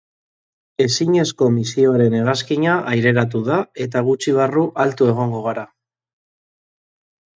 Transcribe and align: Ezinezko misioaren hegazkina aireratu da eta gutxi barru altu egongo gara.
Ezinezko 0.85 1.49
misioaren 1.57 2.15
hegazkina 2.19 2.77
aireratu 2.93 3.41
da 3.49 3.59
eta 3.87 4.03
gutxi 4.11 4.33
barru 4.39 4.67
altu 4.85 5.11
egongo 5.15 5.43
gara. 5.51 5.67